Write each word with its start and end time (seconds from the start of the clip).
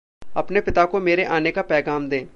अपने 0.35 0.61
पिता 0.61 0.85
को 0.85 0.99
मेरे 0.99 1.23
आने 1.25 1.51
का 1.51 1.61
पैग़ाम 1.61 2.09
दें। 2.09 2.25